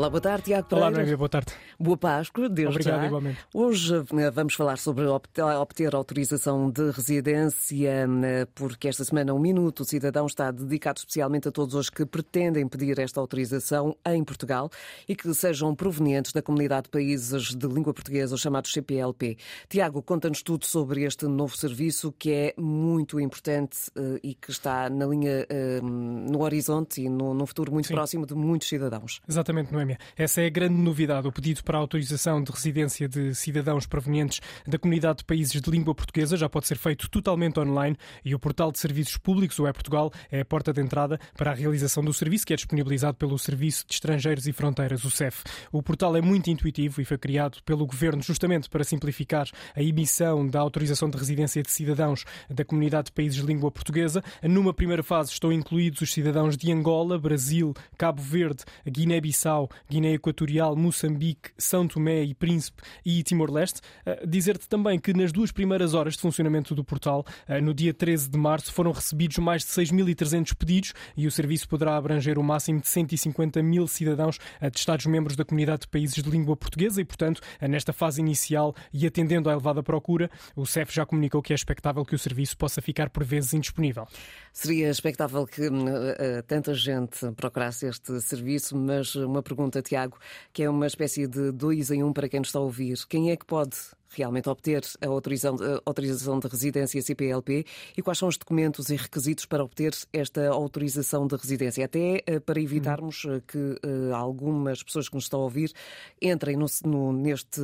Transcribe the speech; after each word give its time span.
Olá, 0.00 0.08
boa 0.08 0.20
tarde, 0.22 0.44
Tiago 0.46 0.66
Olá, 0.70 0.86
Pereira. 0.86 0.96
Noémia, 0.96 1.16
boa 1.18 1.28
tarde. 1.28 1.52
Boa 1.78 1.94
Páscoa, 1.98 2.48
desde 2.48 2.72
Obrigado, 2.72 3.00
já. 3.02 3.06
igualmente. 3.06 3.38
Hoje 3.52 3.96
eh, 3.96 4.30
vamos 4.30 4.54
falar 4.54 4.78
sobre 4.78 5.04
obt- 5.04 5.42
obter 5.42 5.94
autorização 5.94 6.70
de 6.70 6.90
residência, 6.90 8.08
eh, 8.24 8.46
porque 8.54 8.88
esta 8.88 9.04
semana, 9.04 9.34
um 9.34 9.38
minuto, 9.38 9.80
o 9.80 9.84
cidadão 9.84 10.24
está 10.24 10.50
dedicado 10.50 11.00
especialmente 11.00 11.48
a 11.48 11.52
todos 11.52 11.74
os 11.74 11.90
que 11.90 12.06
pretendem 12.06 12.66
pedir 12.66 12.98
esta 12.98 13.20
autorização 13.20 13.94
em 14.06 14.24
Portugal 14.24 14.70
e 15.06 15.14
que 15.14 15.34
sejam 15.34 15.74
provenientes 15.74 16.32
da 16.32 16.40
comunidade 16.40 16.84
de 16.84 16.88
países 16.92 17.54
de 17.54 17.66
língua 17.66 17.92
portuguesa, 17.92 18.34
os 18.34 18.40
chamados 18.40 18.72
CPLP. 18.72 19.36
Tiago, 19.68 20.00
conta-nos 20.02 20.42
tudo 20.42 20.64
sobre 20.64 21.02
este 21.04 21.26
novo 21.26 21.54
serviço 21.54 22.10
que 22.18 22.32
é 22.32 22.54
muito 22.56 23.20
importante 23.20 23.90
eh, 23.94 24.18
e 24.22 24.34
que 24.34 24.50
está 24.50 24.88
na 24.88 25.04
linha, 25.04 25.46
no 25.82 26.40
horizonte 26.40 27.02
e 27.02 27.08
no, 27.10 27.44
futuro 27.44 27.70
muito 27.70 27.88
Sim. 27.88 27.94
próximo 27.94 28.24
de 28.24 28.34
muitos 28.34 28.66
cidadãos. 28.66 29.20
Exatamente, 29.28 29.70
Noémia. 29.90 29.98
Essa 30.16 30.42
é 30.42 30.46
a 30.46 30.50
grande 30.50 30.74
novidade. 30.74 31.26
O 31.26 31.32
pedido 31.32 31.62
para 31.64 31.78
a 31.78 31.80
autorização 31.80 32.42
de 32.42 32.50
residência 32.52 33.08
de 33.08 33.34
cidadãos 33.34 33.86
provenientes 33.86 34.40
da 34.66 34.78
comunidade 34.78 35.18
de 35.18 35.24
países 35.24 35.60
de 35.60 35.70
língua 35.70 35.94
portuguesa 35.94 36.36
já 36.36 36.48
pode 36.48 36.66
ser 36.66 36.76
feito 36.76 37.08
totalmente 37.08 37.58
online 37.58 37.96
e 38.24 38.34
o 38.34 38.38
portal 38.38 38.70
de 38.70 38.78
serviços 38.78 39.16
públicos, 39.16 39.58
o 39.58 39.66
E-Portugal, 39.66 40.12
é 40.30 40.40
a 40.40 40.44
porta 40.44 40.72
de 40.72 40.80
entrada 40.80 41.18
para 41.36 41.50
a 41.50 41.54
realização 41.54 42.04
do 42.04 42.12
serviço 42.12 42.46
que 42.46 42.52
é 42.52 42.56
disponibilizado 42.56 43.16
pelo 43.16 43.38
Serviço 43.38 43.86
de 43.86 43.94
Estrangeiros 43.94 44.46
e 44.46 44.52
Fronteiras, 44.52 45.04
o 45.04 45.10
CEF. 45.10 45.42
O 45.72 45.82
portal 45.82 46.16
é 46.16 46.20
muito 46.20 46.50
intuitivo 46.50 47.00
e 47.00 47.04
foi 47.04 47.18
criado 47.18 47.58
pelo 47.64 47.86
Governo 47.86 48.22
justamente 48.22 48.68
para 48.68 48.84
simplificar 48.84 49.48
a 49.74 49.82
emissão 49.82 50.46
da 50.46 50.60
autorização 50.60 51.08
de 51.08 51.16
residência 51.16 51.62
de 51.62 51.70
cidadãos 51.70 52.24
da 52.48 52.64
comunidade 52.64 53.06
de 53.06 53.12
países 53.12 53.40
de 53.40 53.46
língua 53.46 53.70
portuguesa. 53.70 54.22
Numa 54.42 54.74
primeira 54.74 55.02
fase 55.02 55.32
estão 55.32 55.52
incluídos 55.52 56.02
os 56.02 56.12
cidadãos 56.12 56.56
de 56.56 56.70
Angola, 56.72 57.18
Brasil, 57.18 57.74
Cabo 57.96 58.20
Verde, 58.22 58.64
Guiné-Bissau, 58.86 59.70
Guiné 59.88 60.14
Equatorial, 60.14 60.76
Moçambique, 60.76 61.50
São 61.56 61.86
Tomé 61.86 62.22
e 62.22 62.34
Príncipe 62.34 62.82
e 63.04 63.22
Timor-Leste. 63.22 63.80
Eh, 64.04 64.26
Dizer-te 64.26 64.68
também 64.68 64.98
que 64.98 65.12
nas 65.12 65.32
duas 65.32 65.52
primeiras 65.52 65.94
horas 65.94 66.14
de 66.14 66.20
funcionamento 66.20 66.74
do 66.74 66.84
portal, 66.84 67.24
eh, 67.48 67.60
no 67.60 67.72
dia 67.74 67.92
13 67.92 68.30
de 68.30 68.38
março, 68.38 68.72
foram 68.72 68.92
recebidos 68.92 69.38
mais 69.38 69.62
de 69.62 69.70
6.300 69.70 70.54
pedidos 70.54 70.94
e 71.16 71.26
o 71.26 71.30
serviço 71.30 71.68
poderá 71.68 71.96
abranger 71.96 72.38
o 72.38 72.42
máximo 72.42 72.80
de 72.80 72.88
150 72.88 73.62
mil 73.62 73.86
cidadãos 73.86 74.38
eh, 74.60 74.70
de 74.70 74.78
Estados-membros 74.78 75.36
da 75.36 75.44
comunidade 75.44 75.82
de 75.82 75.88
países 75.88 76.22
de 76.22 76.28
língua 76.30 76.56
portuguesa 76.56 77.00
e, 77.00 77.04
portanto, 77.04 77.40
nesta 77.60 77.92
fase 77.92 78.20
inicial 78.20 78.74
e 78.92 79.06
atendendo 79.06 79.48
à 79.48 79.52
elevada 79.52 79.82
procura, 79.82 80.30
o 80.56 80.66
CEF 80.66 80.94
já 80.94 81.06
comunicou 81.06 81.42
que 81.42 81.52
é 81.52 81.56
expectável 81.56 82.04
que 82.04 82.14
o 82.14 82.18
serviço 82.18 82.56
possa 82.56 82.80
ficar 82.80 83.10
por 83.10 83.24
vezes 83.24 83.54
indisponível. 83.54 84.06
Seria 84.52 84.90
expectável 84.90 85.46
que 85.46 85.62
eh, 85.62 86.42
tanta 86.42 86.74
gente 86.74 87.30
procurasse 87.32 87.86
este 87.86 88.20
serviço, 88.20 88.76
mas 88.76 89.14
uma 89.14 89.42
pergunta, 89.42 89.69
Tiago, 89.82 90.18
que 90.52 90.62
é 90.62 90.70
uma 90.70 90.86
espécie 90.86 91.26
de 91.26 91.52
dois 91.52 91.90
em 91.90 92.02
um 92.02 92.12
para 92.12 92.28
quem 92.28 92.40
nos 92.40 92.48
está 92.48 92.58
a 92.58 92.62
ouvir. 92.62 92.98
Quem 93.08 93.30
é 93.30 93.36
que 93.36 93.46
pode 93.46 93.76
realmente 94.12 94.48
obter 94.48 94.82
a 95.00 95.06
autorização, 95.06 95.56
autorização 95.84 96.38
de 96.38 96.48
residência 96.48 97.00
CPLP 97.00 97.64
e 97.96 98.02
quais 98.02 98.18
são 98.18 98.28
os 98.28 98.36
documentos 98.36 98.90
e 98.90 98.96
requisitos 98.96 99.46
para 99.46 99.62
obter 99.64 99.94
esta 100.12 100.48
autorização 100.48 101.26
de 101.26 101.36
residência? 101.36 101.84
Até 101.84 102.22
eh, 102.26 102.40
para 102.40 102.60
evitarmos 102.60 103.24
eh, 103.26 103.40
que 103.46 103.76
eh, 103.82 104.12
algumas 104.12 104.82
pessoas 104.82 105.08
que 105.08 105.14
nos 105.14 105.24
estão 105.24 105.40
a 105.40 105.44
ouvir 105.44 105.72
entrem 106.20 106.56
no- 106.56 106.66
no- 106.84 107.12
neste, 107.12 107.60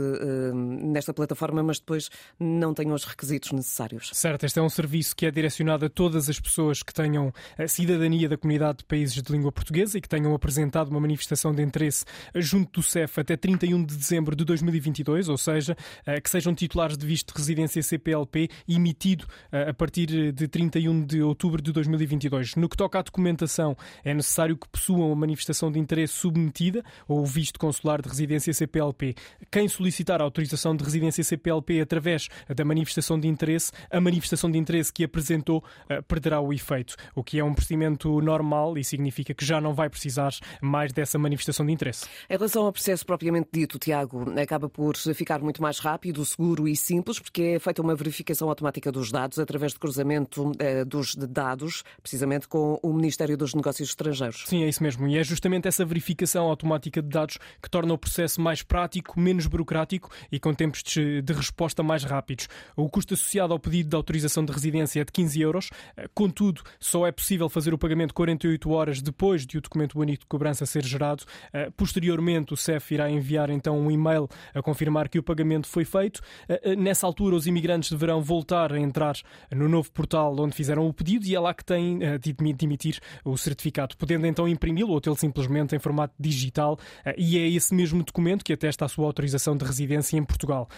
nesta 0.55 1.13
plataforma, 1.13 1.63
mas 1.63 1.79
depois 1.79 2.11
não 2.39 2.73
tenham 2.75 2.95
os 2.95 3.05
requisitos 3.05 3.53
necessários. 3.53 4.11
Certo, 4.13 4.45
este 4.45 4.59
é 4.59 4.63
um 4.63 4.69
serviço 4.69 5.15
que 5.15 5.27
é 5.27 5.31
direcionado 5.31 5.87
a 5.87 5.89
todas 5.89 6.29
as 6.29 6.39
pessoas 6.41 6.83
que 6.83 6.93
tenham 6.93 7.33
a 7.59 7.67
cidadania 7.69 8.29
da 8.29 8.37
comunidade 8.37 8.79
de 8.79 8.85
países 8.85 9.21
de 9.23 9.33
língua 9.33 9.53
portuguesa 9.53 9.99
e 9.99 10.01
que 10.01 10.09
tenham 10.09 10.35
apresentado 10.35 10.89
uma 10.91 11.01
manifestação 11.01 11.55
de 11.55 11.63
interesse 11.63 12.05
junto 12.35 12.81
do 12.81 12.83
CEF 12.83 13.21
até 13.21 13.37
31 13.37 13.85
de 13.85 13.97
dezembro 13.97 14.35
de 14.37 14.45
2022, 14.45 15.29
ou 15.29 15.39
seja, 15.39 15.77
que 16.23 16.31
sejam 16.37 16.55
titulares 16.55 16.99
de 16.99 17.07
visto 17.07 17.33
de 17.33 17.39
residência 17.39 17.83
CPLP 17.83 18.51
emitido 18.69 19.25
eh, 19.51 19.71
a 19.71 19.73
partir 19.73 20.33
de 20.33 20.47
31 20.47 21.03
de 21.07 21.23
outubro 21.23 21.63
de 21.63 21.73
2022. 21.73 22.57
No 22.57 22.69
que 22.69 22.77
toca 22.77 22.99
à 22.99 23.03
documentação, 23.03 23.75
é 24.05 24.13
necessário 24.13 24.55
que 24.55 24.69
possuam 24.69 25.11
a 25.11 25.17
manifestação 25.17 25.73
de 25.73 25.79
interesse 25.79 26.13
submetida 26.13 26.85
ou 27.09 27.21
o 27.21 27.25
visto 27.25 27.59
consular 27.59 28.03
de 28.03 28.09
residência 28.09 28.53
CPLP. 28.53 29.15
Quem 29.51 29.67
solicitar 29.67 30.21
a 30.21 30.25
autorização 30.25 30.77
de 30.77 30.85
residência 30.85 31.25
CPLP 31.25 31.81
através 31.81 32.29
da 32.55 32.65
manifestação 32.67 33.19
de 33.19 33.29
interesse, 33.29 33.73
a 33.91 33.99
manifestação 33.99 34.51
de 34.51 34.59
interesse 34.59 34.93
que 34.93 35.05
apresentou 35.05 35.65
eh, 35.89 36.03
perderá 36.03 36.39
o 36.39 36.53
efeito, 36.53 36.97
o 37.15 37.25
que 37.25 37.39
é 37.39 37.45
um 37.45 37.55
procedimento 37.55 38.21
normal 38.21 38.77
e 38.77 38.85
significa 38.85 39.33
que 39.33 39.45
já 39.45 39.59
não 39.59 39.73
vai 39.73 39.89
precisar 39.89 40.35
mais 40.61 40.93
dessa 40.93 41.19
manifestação 41.19 41.65
de 41.65 41.73
interesse. 41.73 42.07
Em 42.29 42.37
relação 42.37 42.67
ao 42.67 42.73
processo 42.73 43.07
propriamente 43.07 43.49
dito, 43.51 43.79
Tiago, 43.79 44.39
acaba 44.39 44.69
por 44.69 44.99
ficar 44.99 45.41
muito 45.41 45.63
mais 45.63 45.79
rápido, 45.79 46.26
seguro 46.27 46.69
e 46.69 46.77
simples, 46.77 47.19
porque 47.19 47.43
é 47.43 47.59
feita 47.59 47.81
uma 47.81 47.95
verificação 47.95 48.49
automática 48.49 48.93
dos 48.93 49.11
dados 49.11 49.39
através 49.39 49.73
de 49.73 49.79
cruzamento 49.79 50.53
eh, 50.59 50.85
dos 50.85 51.15
dados, 51.15 51.83
precisamente 52.03 52.47
com 52.49 52.79
o 52.83 52.93
Ministério 52.93 53.37
dos 53.37 53.55
Negócios 53.55 53.89
Estrangeiros. 53.89 54.45
Sim, 54.47 54.65
é 54.65 54.69
isso 54.69 54.83
mesmo. 54.83 55.09
E 55.09 55.17
é 55.17 55.25
justamente 55.25 55.69
essa 55.69 55.85
verificação 55.85 56.49
automática 56.49 57.01
de 57.01 57.09
dados 57.09 57.39
que 57.63 57.71
torna 57.71 57.95
o 57.95 57.99
processo 57.99 58.41
mais 58.41 58.63
prático, 58.63 59.19
menos 59.19 59.47
burocrático 59.47 60.11
e 60.31 60.39
com 60.39 60.53
tempos 60.53 60.83
de, 60.83 61.23
de 61.23 61.33
resposta 61.33 61.83
mais 61.83 62.05
rápidos. 62.05 62.49
O 62.77 62.89
custo 62.89 63.15
associado 63.15 63.53
ao 63.53 63.59
pedido 63.59 63.91
de 63.91 63.97
autorização 63.97 64.45
de 64.45 64.53
residência 64.53 65.01
é 65.01 65.05
de 65.05 65.13
15 65.13 65.41
euros. 65.41 65.71
Eh, 65.97 66.09
Contudo, 66.15 66.63
só 66.81 67.07
é 67.07 67.13
possível 67.13 67.49
fazer 67.49 67.73
o 67.73 67.79
pagamento 67.79 68.13
48 68.13 68.71
horas 68.71 69.01
depois 69.01 69.47
de 69.47 69.59
o 69.59 69.61
documento 69.61 69.99
único 69.99 70.21
de 70.21 70.27
cobrança 70.27 70.67
ser 70.67 70.85
gerado. 70.85 71.25
Eh, 71.53 71.71
Posteriormente, 71.77 72.53
o 72.53 72.57
CEF 72.57 72.95
irá 72.95 73.11
enviar 73.11 73.51
então 73.51 73.79
um 73.79 73.91
e-mail 73.91 74.29
a 74.55 74.63
confirmar 74.63 75.09
que 75.09 75.19
o 75.19 75.23
pagamento 75.23 75.67
foi 75.67 75.85
feito. 75.85 76.16
Eh, 76.49 76.61
eh, 76.65 76.77
Nessa 76.77 77.07
altura, 77.07 77.37
os 77.37 77.47
imigrantes 77.47 77.91
deverão 77.91 78.23
voltar 78.23 78.73
a 78.73 78.79
entrar 78.79 79.17
no 79.51 79.69
novo 79.69 79.91
portal 79.91 80.35
onde 80.39 80.55
fizeram 80.55 80.87
o 80.87 80.93
pedido 80.93 81.27
e 81.27 81.35
é 81.35 81.41
lá 81.41 81.53
que 81.55 81.65
têm 81.65 82.03
eh, 82.03 82.19
de 82.19 82.35
emitir 82.63 83.01
o 83.25 83.37
certificado, 83.37 83.97
podendo 83.97 84.27
então 84.27 84.47
imprimi-lo 84.47 84.93
ou 84.93 85.01
tê-lo 85.01 85.17
simplesmente 85.17 85.75
em 85.75 85.79
formato 85.79 86.15
digital 86.19 86.79
e 87.17 87.39
é 87.39 87.49
esse 87.49 87.75
mesmo 87.75 88.03
documento 88.03 88.45
que 88.45 88.53
atesta 88.53 88.85
a 88.85 88.89
sua 88.89 89.07
autorização 89.07 89.57
de 89.57 89.65
residência 89.65 90.17
em 90.17 90.25
Portugal. 90.25 90.69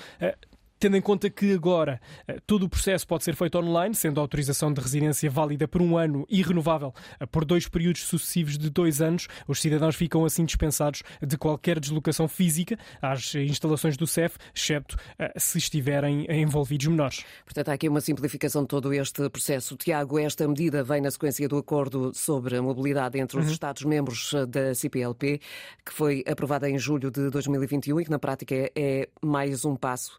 Tendo 0.79 0.97
em 0.97 1.01
conta 1.01 1.29
que 1.29 1.53
agora 1.53 2.01
eh, 2.27 2.39
todo 2.47 2.63
o 2.65 2.69
processo 2.69 3.07
pode 3.07 3.25
ser 3.25 3.35
feito 3.35 3.59
online, 3.59 3.95
sendo 3.95 4.21
a 4.21 4.23
autorização 4.23 4.73
de 4.73 4.81
residência 4.81 5.29
válida 5.29 5.67
por 5.67 5.83
um 5.83 5.97
ano 5.99 6.25
e 6.29 6.41
renovável 6.41 6.95
eh, 7.19 7.27
por 7.27 7.45
dois 7.45 7.67
períodos 7.67 8.05
sucessivos 8.05 8.57
de 8.57 8.71
dois 8.71 9.01
anos, 9.01 9.27
os 9.49 9.61
cidadãos 9.61 9.97
ficam 9.97 10.25
assim 10.25 10.45
dispensados 10.45 11.03
de 11.21 11.37
qualquer 11.37 11.81
deslocação 11.81 12.29
física 12.29 12.79
às 13.03 13.35
instalações 13.35 13.97
do 13.97 14.07
CEF, 14.07 14.37
exceto 14.55 14.97
eh, 15.19 15.33
se 15.37 15.59
estiverem 15.59 16.27
envolvidos 16.31 16.87
menores. 16.87 17.25
Portanto, 17.45 17.71
há 17.71 17.73
aqui 17.73 17.89
uma 17.89 18.01
simplificação 18.01 18.63
de 18.63 18.69
todo 18.69 18.93
este 18.95 19.29
processo. 19.31 19.77
Tiago, 19.77 20.17
esta 20.19 20.47
medida 20.47 20.85
vem 20.85 21.01
na 21.01 21.11
sequência 21.11 21.49
do 21.49 21.57
acordo 21.59 22.13
sobre 22.15 22.57
a 22.57 22.63
mobilidade 22.63 23.19
entre 23.19 23.39
os 23.39 23.47
Uhum. 23.47 23.53
Estados-membros 23.53 24.33
da 24.49 24.75
CPLP, 24.75 25.41
que 25.85 25.93
foi 25.93 26.23
aprovada 26.27 26.71
em 26.71 26.79
julho 26.79 27.11
de 27.11 27.31
2021 27.31 28.01
e 28.01 28.05
que, 28.05 28.11
na 28.11 28.19
prática, 28.19 28.55
é- 28.77 29.09
mais 29.21 29.65
um 29.65 29.75
passo 29.75 30.19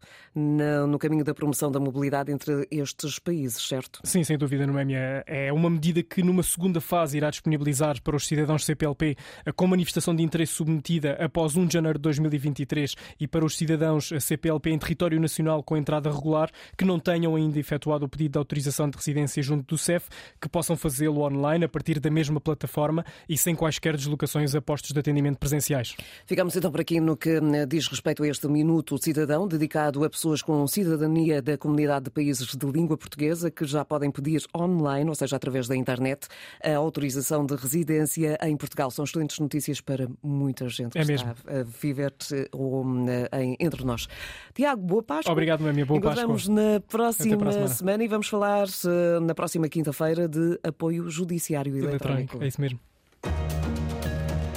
no 0.88 0.98
caminho 0.98 1.24
da 1.24 1.34
promoção 1.34 1.72
da 1.72 1.80
mobilidade 1.80 2.32
entre 2.32 2.68
estes 2.72 3.20
países, 3.20 3.68
certo? 3.68 4.00
Sim, 4.04 4.24
sem 4.24 4.38
dúvida, 4.38 4.66
Noémia. 4.66 5.24
É 5.28 5.52
uma 5.54 5.70
medida 5.70 6.02
que, 6.04 6.24
numa 6.24 6.44
segunda 6.44 6.82
fase, 6.82 7.18
irá 7.18 7.30
disponibilizar 7.30 8.02
para 8.02 8.16
os 8.16 8.28
cidadãos 8.28 8.66
CPLP 8.66 9.16
com 9.56 9.68
manifestação 9.68 10.16
de 10.16 10.24
interesse 10.24 10.54
submetida 10.54 11.14
após 11.14 11.56
1 11.56 11.68
de 11.68 11.74
janeiro 11.74 12.00
de 12.00 12.04
2023 12.04 12.96
e 13.20 13.28
para 13.28 13.46
os 13.46 13.58
cidadãos 13.58 14.12
CPLP 14.20 14.70
em 14.72 14.78
território 14.78 15.20
nacional 15.20 15.64
com 15.64 15.78
entrada 15.78 16.12
regular 16.12 16.50
que 16.78 16.86
não 16.86 17.00
tenham 17.00 17.36
ainda 17.36 17.60
efetuado 17.60 18.06
o 18.06 18.10
pedido 18.10 18.34
de 18.34 18.38
autorização 18.38 18.90
de 18.90 18.98
residência 18.98 19.42
junto 19.42 19.66
do 19.66 19.78
CEF, 19.78 20.08
que 20.42 20.50
possam 20.50 20.76
fazê-lo 20.76 21.22
online 21.22 21.66
a 21.66 21.70
partir 21.70 22.00
da 22.00 22.10
mesma 22.10 22.40
plataforma 22.40 23.06
e 23.28 23.38
sem 23.38 23.56
quaisquer 23.56 23.96
deslocações 23.96 24.56
a 24.56 24.62
postos 24.62 24.92
de 24.92 25.00
atendimento 25.00 25.38
presenciais. 25.38 25.96
Ficamos 26.26 26.56
então 26.56 26.72
por 26.72 26.82
aqui 26.82 27.00
no 27.00 27.16
que 27.16 27.30
eh, 27.30 27.66
diz 27.66 27.88
respeito 27.88 28.24
a 28.24 28.28
este 28.28 28.48
Minuto 28.48 28.98
Cidadão, 28.98 29.48
dedicado 29.48 30.04
a 30.04 30.10
pessoas 30.10 30.39
com 30.42 30.66
cidadania 30.68 31.42
da 31.42 31.58
comunidade 31.58 32.06
de 32.06 32.12
países 32.12 32.56
de 32.56 32.66
língua 32.66 32.98
portuguesa 32.98 33.50
que 33.52 33.66
já 33.66 33.84
podem 33.86 34.10
pedir 34.12 34.44
online, 34.56 35.10
ou 35.10 35.16
seja, 35.16 35.36
através 35.36 35.68
da 35.68 35.76
internet, 35.76 36.28
a 36.64 36.76
autorização 36.76 37.46
de 37.46 37.56
residência 37.56 38.38
em 38.44 38.56
Portugal. 38.58 38.90
São 38.92 39.06
excelentes 39.06 39.40
notícias 39.40 39.82
para 39.82 40.08
muita 40.24 40.68
gente 40.70 40.92
que 40.94 40.98
É 40.98 41.02
está 41.02 41.12
mesmo. 41.12 41.30
a 41.48 41.64
viver 41.82 42.14
eh, 42.34 42.48
ou, 42.52 42.84
eh, 43.08 43.44
em- 43.44 43.58
entre 43.60 43.84
nós. 43.86 44.08
Tiago, 44.54 44.82
boa 44.82 45.04
Páscoa. 45.04 45.32
Obrigado, 45.32 45.62
Noémia. 45.62 45.86
Boa 45.86 45.98
Encontramos 45.98 46.48
Páscoa. 46.48 46.56
na 46.74 46.80
próxima 46.80 47.68
semana 47.68 48.04
e 48.04 48.08
vamos 48.08 48.28
falar 48.28 48.68
eh, 48.68 49.20
na 49.22 49.34
próxima 49.36 49.68
quinta-feira 49.70 50.28
de 50.28 50.60
apoio 50.64 51.10
judiciário 51.10 51.72
eletrónico. 51.78 52.00
Eletrónico, 52.38 52.44
é 52.44 52.48
isso 52.48 52.62
mesmo. 52.62 52.80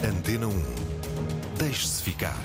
Antena 0.04 0.46
1. 0.48 0.62
Deixe-se 1.58 2.02
ficar. 2.02 2.36